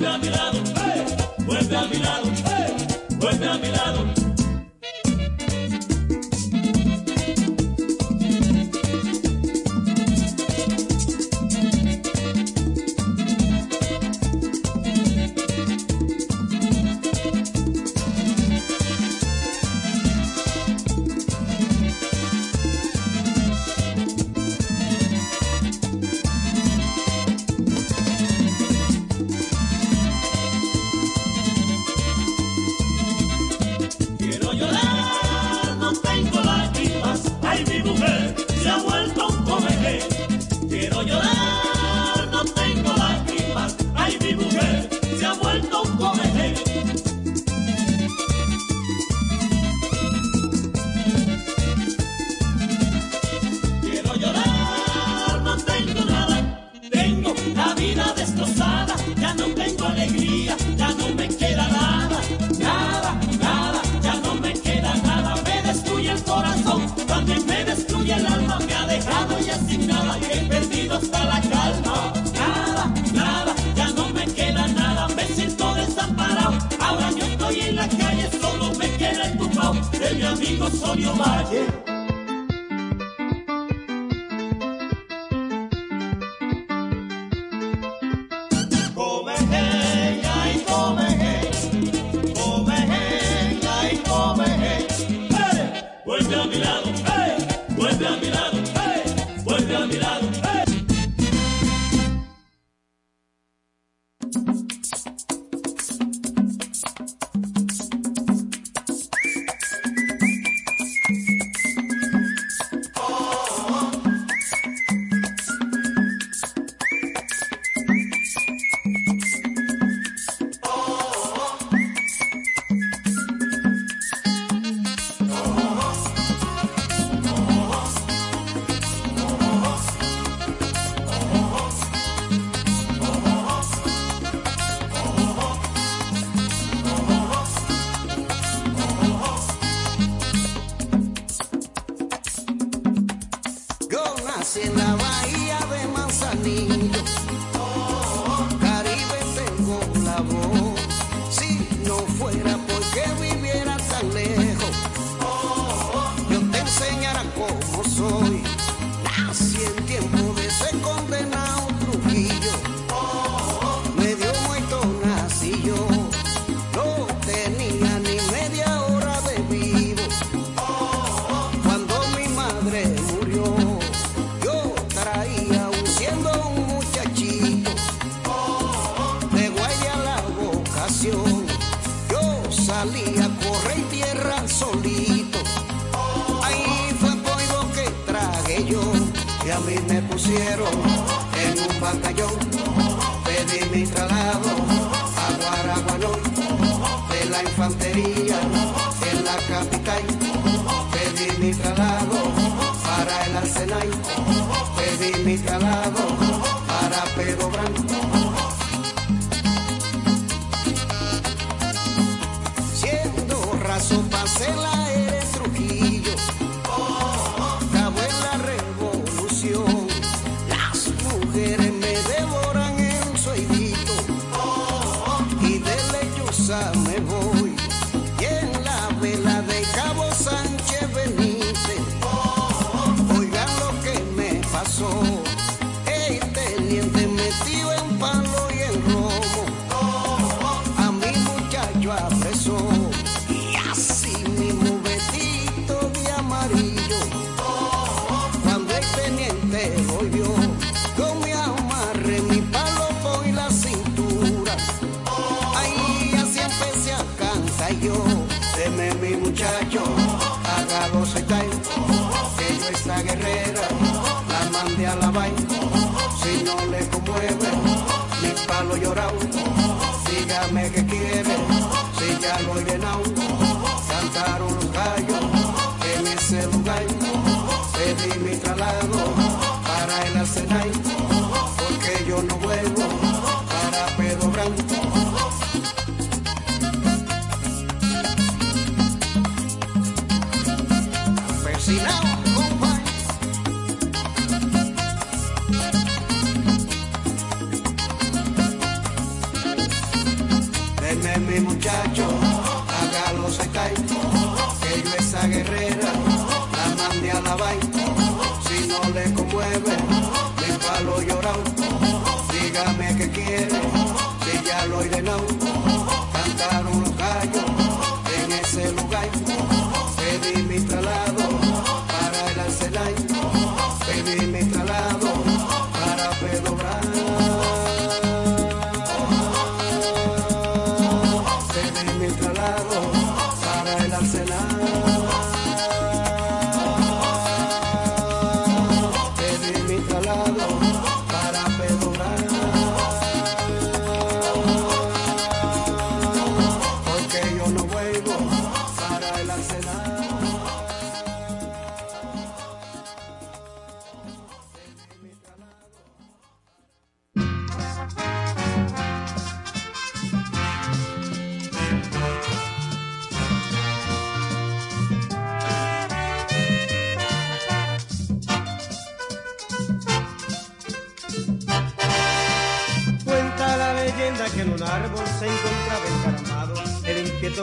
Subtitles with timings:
[0.00, 2.86] vuelve a mi lado, hey, vuelve a mi lado, hey,
[3.18, 4.19] vuelve a mi lado.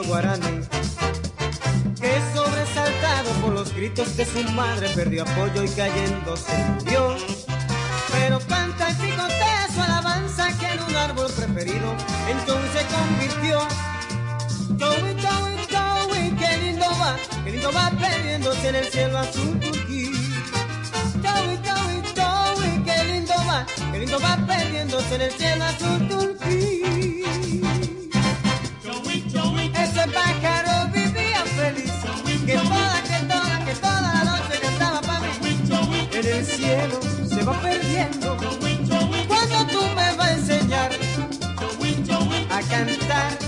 [0.06, 0.60] guaraní,
[2.00, 7.16] que sobresaltado por los gritos de su madre perdió apoyo y cayendo se murió.
[8.12, 11.94] Pero canta y picotea su alabanza que en un árbol preferido
[12.28, 13.58] entonces convirtió.
[14.78, 20.12] Joey, Joey, Joey, qué lindo va, qué lindo va perdiéndose en el cielo azul turquí.
[21.22, 27.67] Joey, Joey, Joey, qué lindo va, qué lindo va perdiéndose en el cielo azul turquí.
[37.28, 38.36] se va perdiendo.
[39.26, 40.90] Cuando tú me vas a enseñar
[42.50, 43.38] a cantar,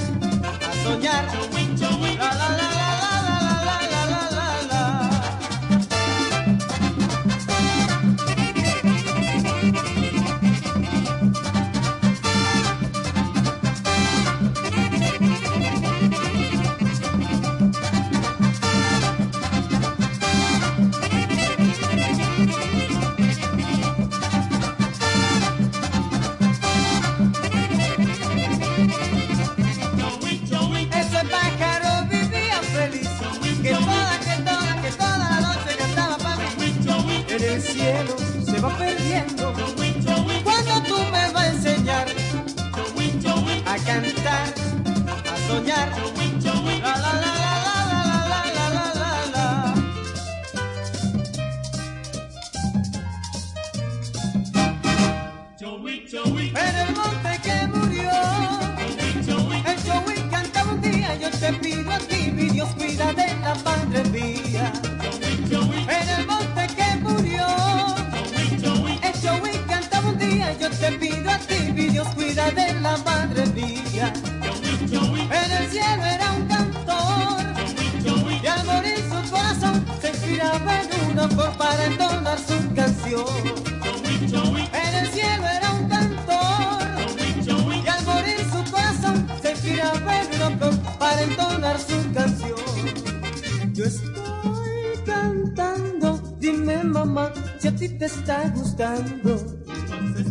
[0.68, 1.69] a soñar.
[81.58, 83.24] Para entonar su canción.
[84.72, 86.82] En el cielo era un cantor
[87.84, 92.54] y al morir su corazón se giraba el loco para entonar su canción.
[93.72, 99.40] Yo estoy cantando, dime mamá si a ti te está gustando.
[99.66, 100.26] Entonces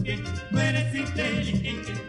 [0.52, 2.09] tú eres inteligente,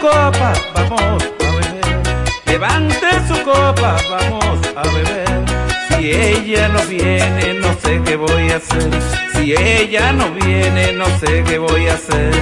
[0.00, 2.02] copa, vamos a beber.
[2.46, 5.44] Levante su copa, vamos a beber.
[5.88, 8.90] Si ella no viene, no sé qué voy a hacer.
[9.34, 12.32] Si ella no viene, no sé qué voy a hacer.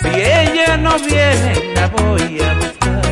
[0.00, 3.02] Si ella no viene, la voy a buscar.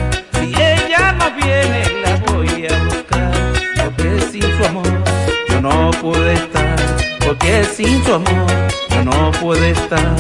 [0.40, 3.32] Si ella no viene, la voy a buscar.
[3.76, 5.04] Porque sin su amor
[5.50, 6.57] yo no pude estar
[7.48, 8.50] que sin su amor
[8.90, 10.16] yo no puedo estar.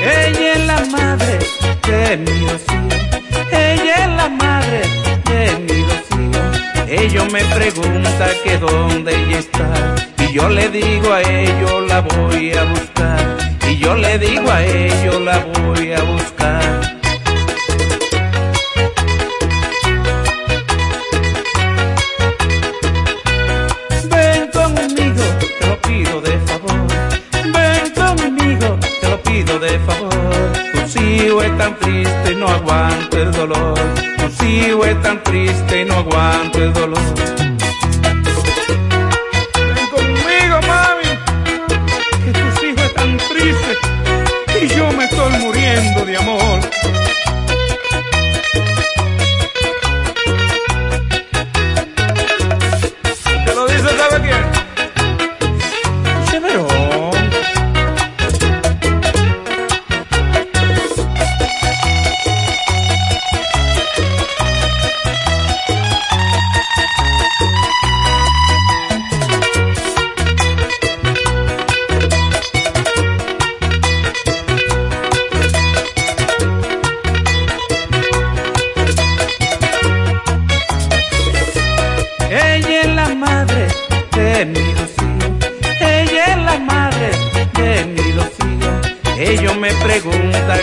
[0.00, 1.38] Ella es la madre
[1.88, 2.98] de mi Rocío,
[3.50, 4.80] ella es la madre
[5.28, 6.42] de mi Rocío.
[6.86, 9.68] Ellos me pregunta que dónde ella está
[10.24, 13.38] y yo le digo a ellos la voy a buscar
[13.68, 16.99] y yo le digo a ellos la voy a buscar.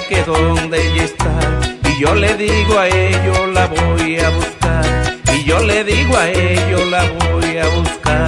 [0.07, 1.59] que donde ella está.
[1.89, 5.17] Y yo le digo a ellos la voy a buscar.
[5.33, 8.26] Y yo le digo a ellos la voy a buscar.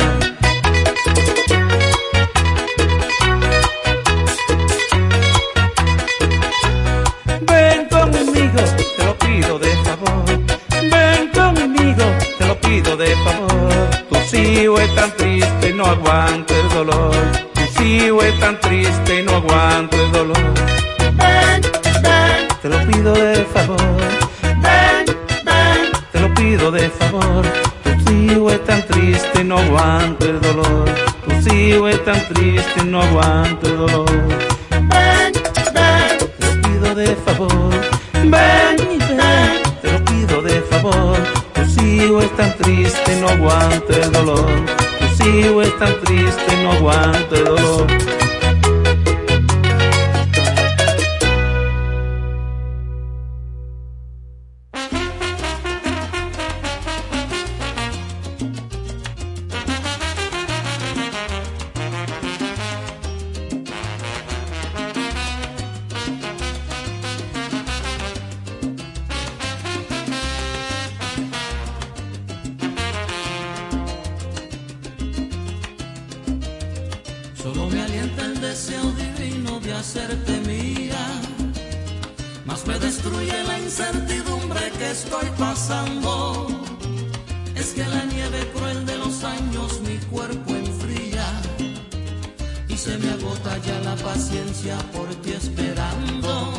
[94.67, 96.51] por ti esperando.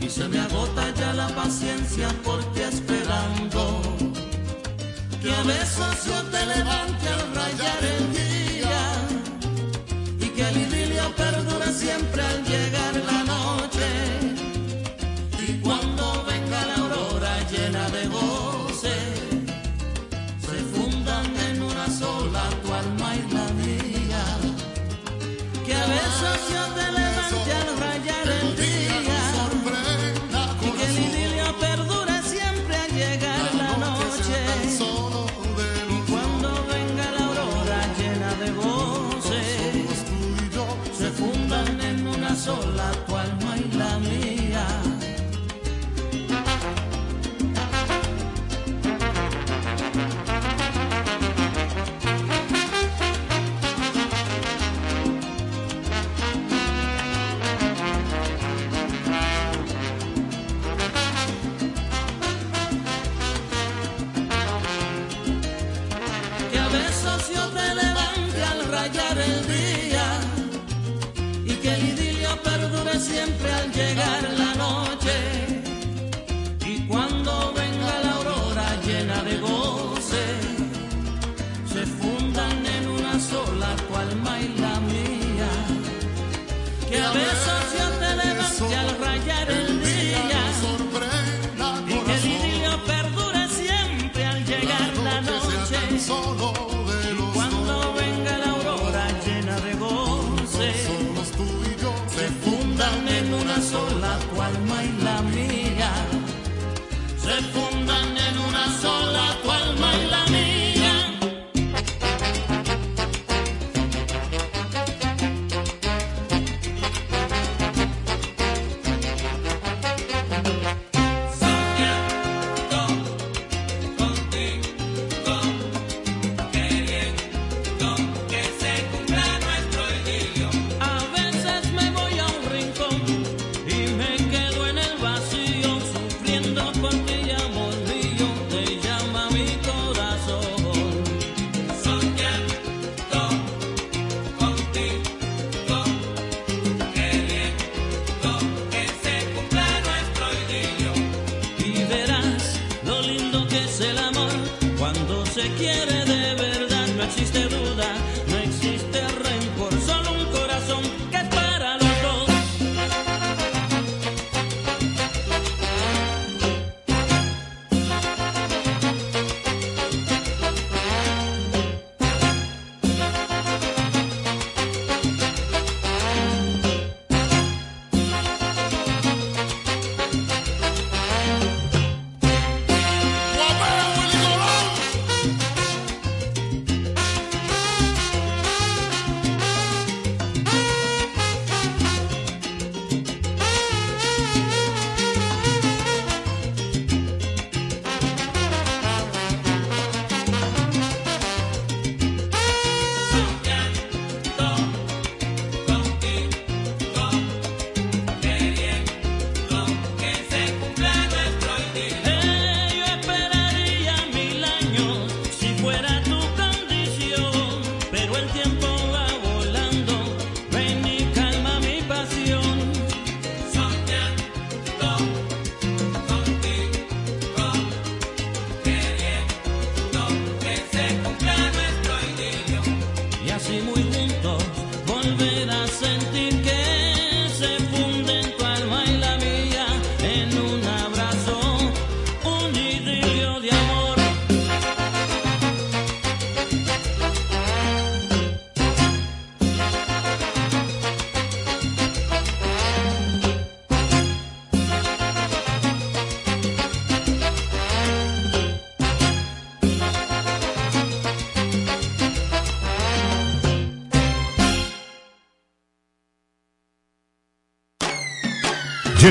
[0.00, 3.82] Y se me agota ya la paciencia por ti esperando.
[5.20, 8.80] Que a veces yo te levante al rayar el día.
[10.20, 12.22] Y que la idilia perdure siempre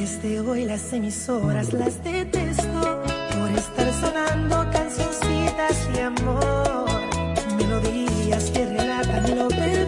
[0.00, 3.02] Desde hoy las emisoras las detesto
[3.34, 6.86] por estar sonando cancioncitas de amor,
[7.58, 9.79] melodías que relatan lo peor.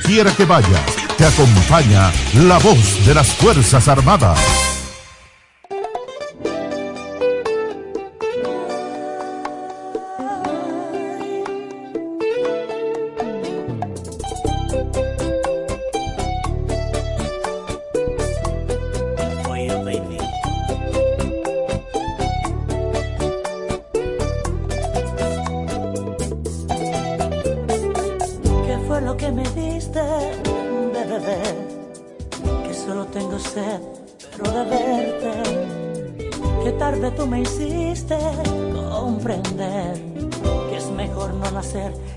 [0.00, 4.65] quiera que vayas, te acompaña la voz de las Fuerzas Armadas.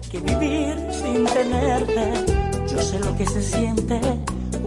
[0.09, 2.13] que vivir sin tenerte.
[2.67, 3.99] Yo sé lo que se siente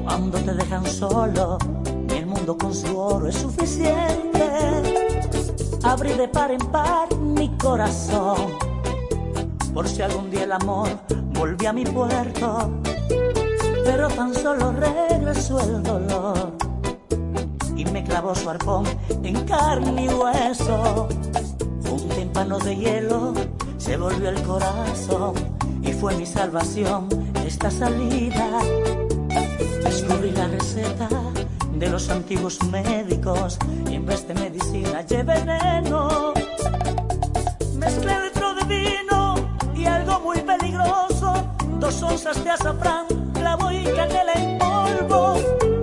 [0.05, 1.59] cuando te dejan solo.
[2.14, 4.45] El mundo con su oro es suficiente.
[5.82, 8.36] Abrí de par en par mi corazón.
[9.74, 10.88] Por si algún día el amor
[11.34, 12.70] volvió a mi puerto.
[13.84, 16.53] Pero tan solo regresó el dolor.
[17.76, 18.84] Y me clavó su arpón
[19.24, 21.09] en carne y hueso.
[21.90, 23.34] Un tímpano de hielo
[23.83, 25.35] se volvió el corazón
[25.83, 27.09] y fue mi salvación
[27.45, 28.61] esta salida.
[29.83, 31.09] Descubrí la receta
[31.74, 33.59] de los antiguos médicos
[33.91, 36.33] y en vez de medicina llevé veneno.
[37.74, 39.35] Mezclé dentro de vino
[39.74, 41.45] y algo muy peligroso,
[41.80, 45.35] dos onzas de azafrán, clavo y canela en polvo.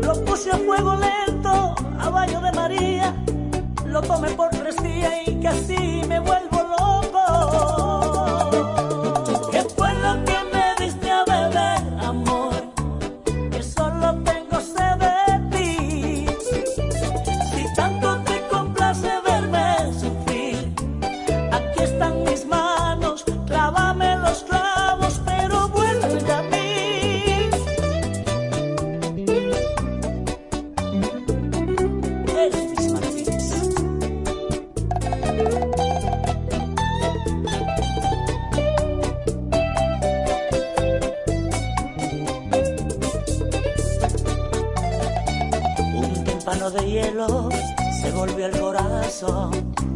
[0.04, 3.14] Lo puse a fuego lento a baño de María,
[3.86, 4.49] lo tomé por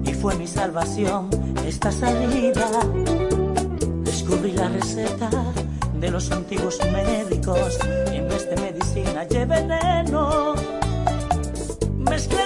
[0.06, 1.30] y fue mi salvación
[1.66, 2.70] esta salida.
[4.04, 5.30] Descubrí la receta
[5.98, 7.80] de los antiguos médicos.
[8.08, 10.56] En vez de medicina lleve veneno.
[12.00, 12.42] Mezclé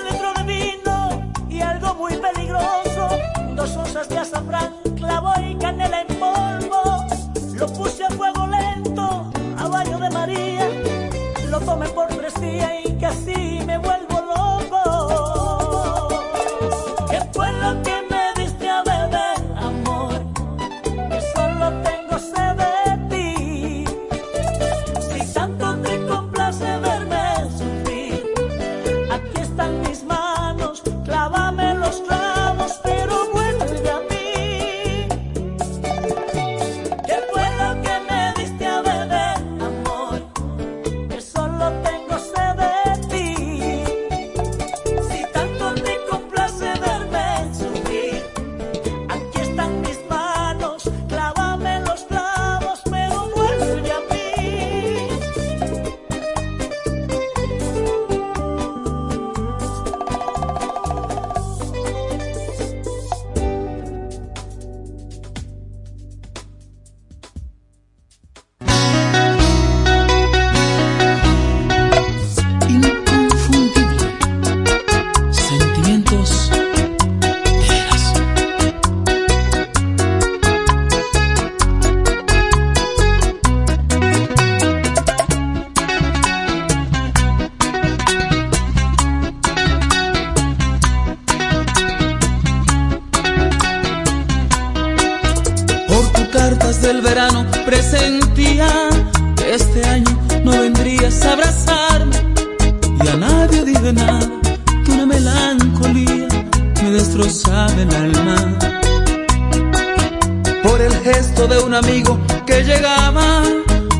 [111.14, 113.42] gesto de un amigo que llegaba,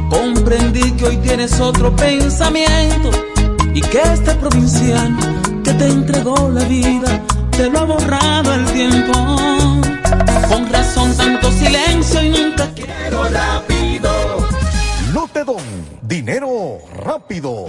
[0.10, 3.12] comprendí que hoy tienes otro pensamiento
[3.74, 5.18] y que este provinciano
[5.64, 7.24] que te entregó la vida
[7.56, 9.14] te lo ha borrado el tiempo.
[10.50, 14.12] Con razón tanto silencio y nunca quiero rápido.
[15.14, 15.64] Lotedom,
[16.02, 17.68] dinero rápido.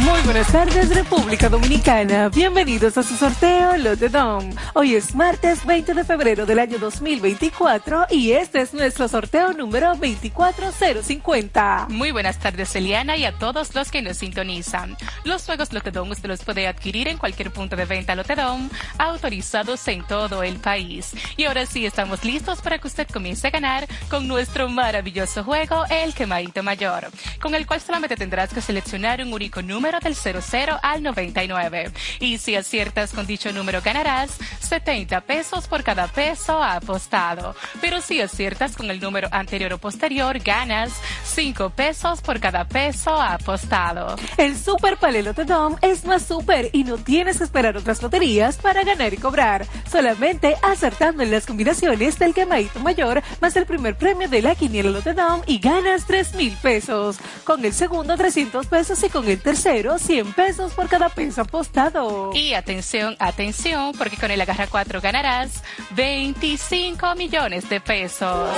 [0.00, 4.50] Muy buenas tardes República Dominicana, bienvenidos a su sorteo Lotedom.
[4.72, 9.94] Hoy es martes 20 de febrero del año 2024 y este es nuestro sorteo número
[9.96, 11.88] 24050.
[11.90, 14.96] Muy buenas tardes, Eliana, y a todos los que nos sintonizan.
[15.24, 20.02] Los juegos Lotedom usted los puede adquirir en cualquier punto de venta Lotedom, autorizados en
[20.06, 21.12] todo el país.
[21.36, 25.84] Y ahora sí estamos listos para que usted comience a ganar con nuestro maravilloso juego,
[25.90, 27.08] el Quemadito Mayor,
[27.42, 31.90] con el cual solamente tendrás que seleccionar un único número del 00 al 99.
[32.20, 37.56] Y si aciertas con dicho número ganarás 70 pesos por cada peso apostado.
[37.80, 40.92] Pero si aciertas con el número anterior o posterior, ganas
[41.24, 44.14] 5 pesos por cada peso apostado.
[44.36, 48.84] El Super Palé Lotedom es más super y no tienes que esperar otras loterías para
[48.84, 49.66] ganar y cobrar.
[49.90, 54.90] Solamente acertando en las combinaciones del quemadito mayor más el primer premio de la quiniela
[54.90, 57.18] Lotedom y ganas 3 mil pesos.
[57.44, 62.32] Con el segundo 300 pesos y con el tercero 100 pesos por cada peso apostado.
[62.34, 65.62] Y atención, atención, porque con el agarra 4 ganarás
[65.92, 68.50] 25 millones de pesos.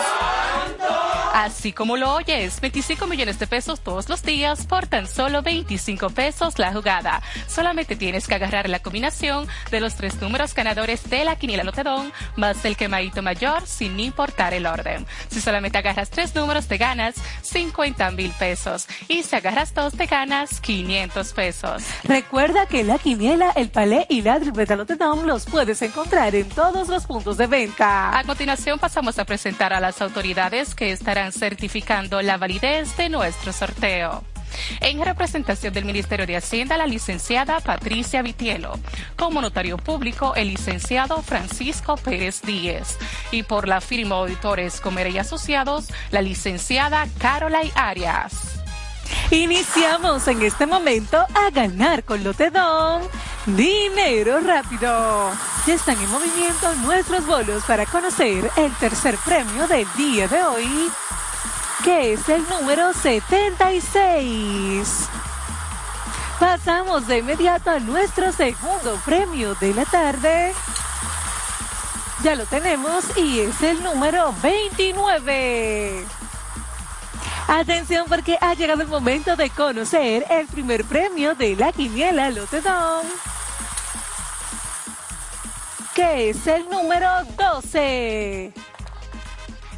[1.32, 6.10] Así como lo oyes, 25 millones de pesos todos los días por tan solo 25
[6.10, 7.22] pesos la jugada.
[7.46, 12.12] Solamente tienes que agarrar la combinación de los tres números ganadores de la quiniela Lotedón
[12.36, 15.06] más el quemadito mayor sin importar el orden.
[15.30, 20.06] Si solamente agarras tres números te ganas 50 mil pesos y si agarras dos te
[20.06, 21.82] ganas 500 pesos.
[22.04, 27.06] Recuerda que la quiniela, el palé y la Lotedom los puedes encontrar en todos los
[27.06, 28.18] puntos de venta.
[28.18, 33.52] A continuación pasamos a presentar a las autoridades que estarán certificando la validez de nuestro
[33.52, 34.24] sorteo.
[34.80, 38.78] En representación del Ministerio de Hacienda, la licenciada Patricia Vitielo.
[39.16, 42.98] Como notario público, el licenciado Francisco Pérez Díez.
[43.30, 48.61] Y por la firma Auditores Comer y Asociados, la licenciada Caroline Arias.
[49.30, 53.02] Iniciamos en este momento a ganar con Lotedom.
[53.46, 55.32] Dinero rápido.
[55.66, 60.90] Ya están en movimiento nuestros bolos para conocer el tercer premio del día de hoy,
[61.84, 65.08] que es el número 76.
[66.38, 70.52] Pasamos de inmediato a nuestro segundo premio de la tarde.
[72.22, 76.04] Ya lo tenemos y es el número 29.
[77.48, 83.06] Atención porque ha llegado el momento de conocer el primer premio de la quiniela Lotedom,
[85.94, 88.52] que es el número 12.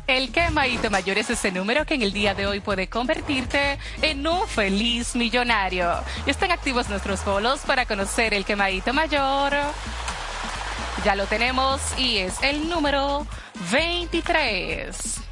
[0.07, 4.27] El quemadito mayor es ese número que en el día de hoy puede convertirte en
[4.27, 5.91] un feliz millonario.
[6.27, 9.55] Y están activos nuestros bolos para conocer el quemadito mayor.
[11.05, 13.27] Ya lo tenemos y es el número
[13.73, 15.24] 23.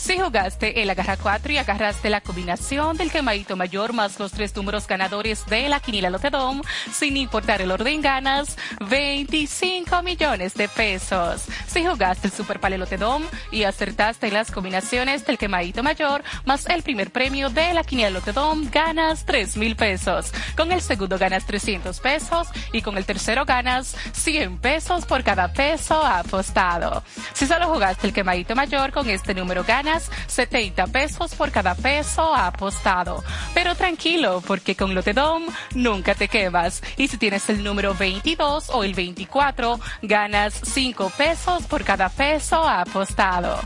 [0.00, 4.56] Si jugaste el agarra 4 y agarraste la combinación del quemadito mayor más los tres
[4.56, 8.56] números ganadores de la quiniela Lotedom, sin importar el orden ganas
[8.88, 11.44] 25 millones de pesos.
[11.66, 13.22] Si jugaste el Super Lotedom
[13.52, 18.70] y acertaste las combinaciones del quemadito mayor más el primer premio de la quiniela Lotedom,
[18.70, 20.32] ganas 3 mil pesos.
[20.56, 25.52] Con el segundo ganas 300 pesos y con el tercero ganas 100 pesos por cada
[25.52, 27.04] peso apostado.
[27.34, 29.89] Si solo jugaste el quemadito mayor, con este número ganas
[30.26, 33.22] 70 pesos por cada peso apostado.
[33.54, 36.82] Pero tranquilo, porque con Lotedom nunca te quemas.
[36.96, 42.66] Y si tienes el número 22 o el 24, ganas 5 pesos por cada peso
[42.66, 43.58] apostado.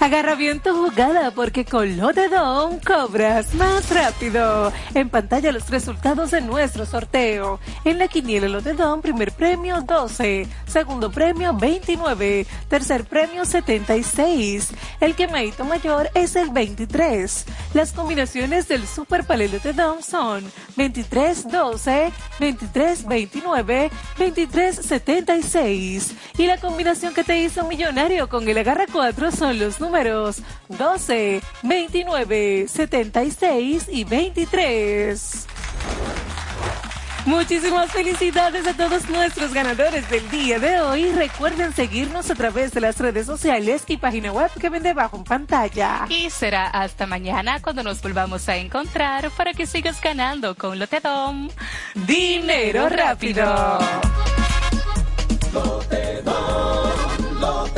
[0.00, 4.72] Agarra bien tu jugada porque con Lotedom cobras más rápido.
[4.94, 7.58] En pantalla los resultados de nuestro sorteo.
[7.84, 14.68] En la quiniela Lotedom, primer premio 12, segundo premio 29, tercer premio 76.
[15.00, 17.44] El quemadito mayor es el 23.
[17.74, 20.44] Las combinaciones del Super Palé Lotedom son
[20.76, 26.14] 23 12, 23 29, 23 76.
[26.38, 31.40] Y la combinación que te hizo millonario con el Agarra 4 son los números 12,
[31.62, 35.46] 29, 76 y 23.
[37.24, 41.10] Muchísimas felicidades a todos nuestros ganadores del día de hoy.
[41.12, 45.24] Recuerden seguirnos a través de las redes sociales y página web que ven debajo en
[45.24, 46.04] pantalla.
[46.10, 51.48] Y será hasta mañana cuando nos volvamos a encontrar para que sigas ganando con Lotedom.
[51.94, 53.78] Dinero rápido.
[55.54, 57.77] Lotedom, Lotedom.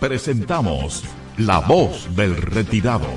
[0.00, 1.02] Presentamos
[1.38, 3.08] La Voz del Retirado,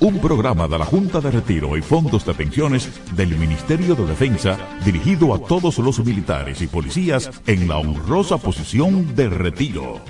[0.00, 4.58] un programa de la Junta de Retiro y Fondos de Pensiones del Ministerio de Defensa
[4.84, 10.02] dirigido a todos los militares y policías en la honrosa posición de retiro.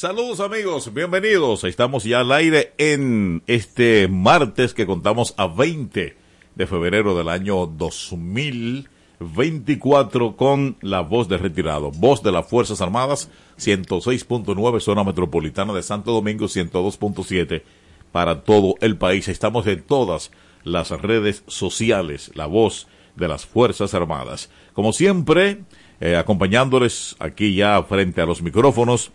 [0.00, 1.62] Saludos amigos, bienvenidos.
[1.64, 6.16] Estamos ya al aire en este martes que contamos a 20
[6.54, 13.28] de febrero del año 2024 con la voz de retirado, voz de las Fuerzas Armadas
[13.58, 17.62] 106.9 zona metropolitana de Santo Domingo 102.7
[18.10, 19.28] para todo el país.
[19.28, 20.30] Estamos en todas
[20.64, 24.48] las redes sociales, la voz de las Fuerzas Armadas.
[24.72, 25.58] Como siempre,
[26.00, 29.12] eh, acompañándoles aquí ya frente a los micrófonos,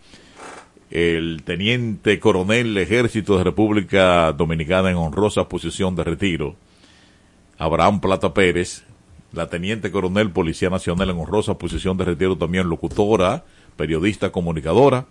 [0.90, 6.56] el teniente coronel Ejército de República Dominicana en honrosa posición de retiro,
[7.58, 8.84] Abraham Plata Pérez,
[9.32, 13.44] la teniente coronel Policía Nacional en honrosa posición de retiro también locutora,
[13.76, 15.06] periodista, comunicadora,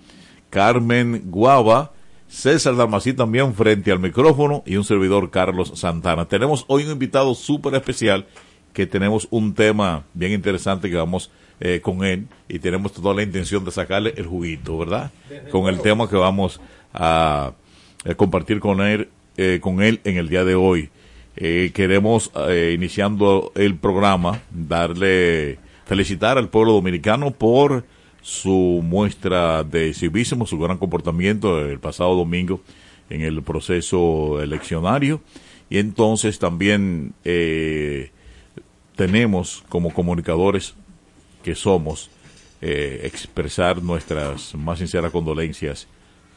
[0.50, 1.92] Carmen Guava,
[2.28, 6.26] César Dalmací también frente al micrófono y un servidor Carlos Santana.
[6.26, 8.26] Tenemos hoy un invitado súper especial
[8.74, 13.24] que tenemos un tema bien interesante que vamos eh, con él y tenemos toda la
[13.24, 15.12] intención de sacarle el juguito, ¿verdad?
[15.52, 16.60] Con el tema que vamos
[16.94, 17.54] a,
[18.06, 20.90] a compartir con él, eh, con él en el día de hoy.
[21.38, 27.84] Eh, queremos, eh, iniciando el programa, darle, felicitar al pueblo dominicano por
[28.22, 32.62] su muestra de civismo, su gran comportamiento el pasado domingo
[33.10, 35.22] en el proceso eleccionario.
[35.70, 38.12] Y entonces también eh,
[38.96, 40.74] tenemos como comunicadores
[41.46, 42.10] que somos
[42.60, 45.88] eh, expresar nuestras más sinceras condolencias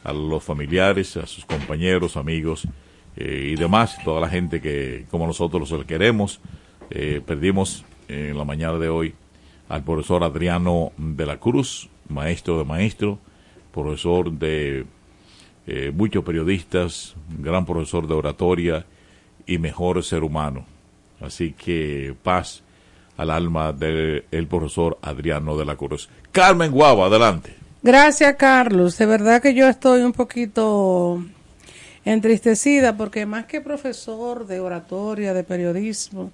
[0.03, 2.67] a los familiares, a sus compañeros, amigos
[3.17, 6.39] eh, y demás, toda la gente que como nosotros los queremos.
[6.91, 9.15] Eh, perdimos en la mañana de hoy
[9.67, 13.17] al profesor Adriano de la Cruz, maestro de maestro,
[13.73, 14.85] profesor de
[15.93, 18.85] muchos periodistas, gran profesor de oratoria
[19.47, 20.65] y mejor ser humano.
[21.19, 22.63] Así que paz
[23.19, 26.09] al alma del profesor Adriano de la Cruz.
[26.31, 27.53] Carmen Guava, adelante.
[27.83, 28.97] Gracias, Carlos.
[28.97, 31.21] De verdad que yo estoy un poquito
[32.05, 36.31] entristecida porque más que profesor de oratoria, de periodismo,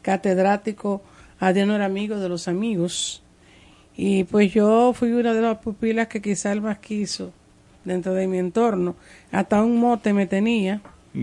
[0.00, 1.02] catedrático,
[1.40, 3.20] Adriano era amigo de los amigos.
[3.96, 7.32] Y pues yo fui una de las pupilas que quizá él más quiso
[7.84, 8.94] dentro de mi entorno.
[9.32, 10.80] Hasta un mote me tenía.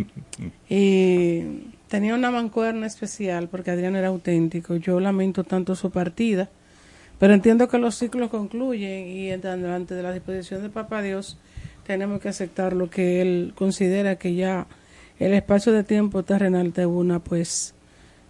[0.67, 4.75] Y tenía una mancuerna especial porque Adriano era auténtico.
[4.75, 6.49] Yo lamento tanto su partida,
[7.19, 11.37] pero entiendo que los ciclos concluyen y de la disposición de Papá Dios
[11.85, 14.67] tenemos que aceptar lo que él considera que ya
[15.19, 17.73] el espacio de tiempo terrenal de una pues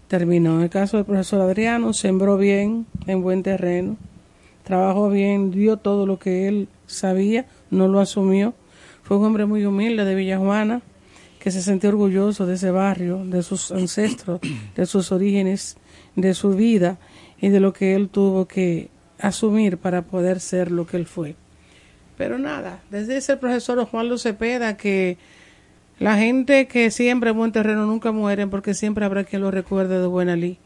[0.08, 0.58] terminó.
[0.58, 3.98] En el caso del profesor Adriano, sembró bien, en buen terreno,
[4.64, 8.54] trabajó bien, dio todo lo que él sabía, no lo asumió.
[9.04, 10.82] Fue un hombre muy humilde de Villajuana,
[11.46, 14.40] que se sentía orgulloso de ese barrio, de sus ancestros,
[14.76, 15.78] de sus orígenes,
[16.16, 16.98] de su vida
[17.40, 18.90] y de lo que él tuvo que
[19.20, 21.36] asumir para poder ser lo que él fue.
[22.18, 25.20] Pero nada, desde ese profesor Osvaldo Cepeda que
[26.00, 30.02] la gente que siempre en buen terreno nunca mueren porque siempre habrá quien lo recuerde
[30.02, 30.58] de Buena Lí.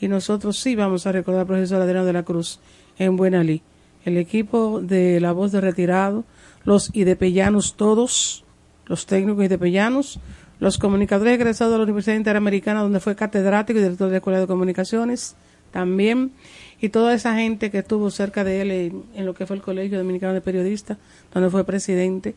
[0.00, 2.60] Y nosotros sí vamos a recordar al profesor Adriano de la Cruz
[2.96, 3.60] en Buena Lí.
[4.04, 6.22] El equipo de La Voz de Retirado,
[6.62, 8.44] los idepellanos todos,
[8.88, 10.18] los técnicos idepellanos,
[10.60, 14.40] los comunicadores egresados de la Universidad Interamericana donde fue catedrático y director de la Escuela
[14.40, 15.36] de Comunicaciones
[15.70, 16.32] también,
[16.80, 19.62] y toda esa gente que estuvo cerca de él en, en lo que fue el
[19.62, 20.96] Colegio Dominicano de Periodistas,
[21.32, 22.34] donde fue presidente,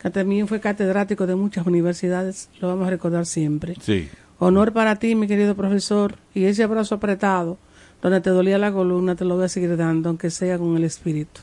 [0.00, 3.76] que también fue catedrático de muchas universidades, lo vamos a recordar siempre.
[3.80, 4.08] Sí.
[4.38, 7.58] Honor para ti, mi querido profesor, y ese abrazo apretado,
[8.02, 10.84] donde te dolía la columna, te lo voy a seguir dando, aunque sea con el
[10.84, 11.40] espíritu.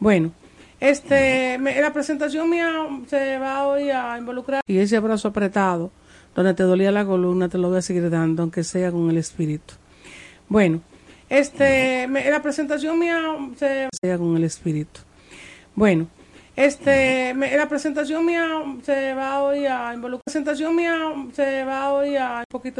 [0.00, 0.32] Bueno,
[0.80, 2.70] este, la presentación mía
[3.06, 5.90] se va hoy a involucrar, y ese abrazo apretado,
[6.34, 9.16] donde te dolía la columna, te lo voy a seguir dando, aunque sea con el
[9.16, 9.74] espíritu.
[10.48, 10.80] Bueno,
[11.28, 13.20] este, la presentación mía
[13.56, 15.00] se sea con el espíritu.
[15.74, 16.08] Bueno,
[16.56, 18.46] este, la presentación mía
[18.82, 20.22] se va hoy a involucrar.
[20.26, 20.96] La presentación mía
[21.32, 22.76] se va hoy a un poquito